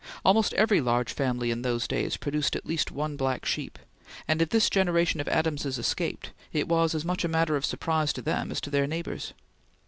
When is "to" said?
8.13-8.23, 8.61-8.71